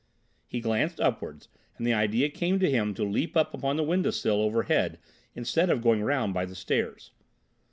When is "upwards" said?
0.99-1.47